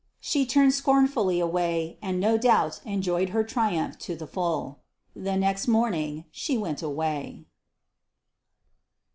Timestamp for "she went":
6.31-6.81